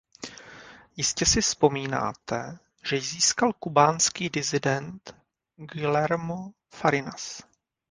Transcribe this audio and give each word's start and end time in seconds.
Jistě 0.97 1.25
si 1.25 1.41
vzpomínáte, 1.41 2.59
že 2.85 2.95
ji 2.95 3.01
získal 3.01 3.53
kubánský 3.53 4.29
disident 4.29 5.15
Guillermo 5.55 6.51
Fariñas. 6.81 7.41